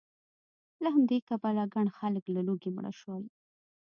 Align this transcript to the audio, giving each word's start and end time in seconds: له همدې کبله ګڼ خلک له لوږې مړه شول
له 0.83 0.89
همدې 0.95 1.17
کبله 1.29 1.63
ګڼ 1.73 1.87
خلک 1.97 2.23
له 2.35 2.41
لوږې 2.47 2.69
مړه 2.75 2.91
شول 2.99 3.23